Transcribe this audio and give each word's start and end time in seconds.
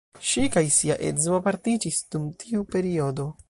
Ŝi 0.27 0.45
kaj 0.55 0.63
sia 0.77 0.95
edzo 1.09 1.37
apartiĝis 1.39 2.01
dum 2.17 2.27
tiu 2.45 2.67
periodo. 2.77 3.33